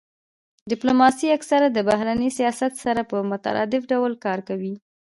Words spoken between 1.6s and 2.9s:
د بهرني سیاست